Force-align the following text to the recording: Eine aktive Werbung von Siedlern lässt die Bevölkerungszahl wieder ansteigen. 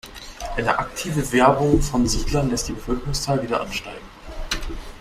Eine 0.57 0.79
aktive 0.79 1.31
Werbung 1.31 1.79
von 1.79 2.07
Siedlern 2.07 2.49
lässt 2.49 2.67
die 2.67 2.71
Bevölkerungszahl 2.73 3.43
wieder 3.43 3.61
ansteigen. 3.61 4.07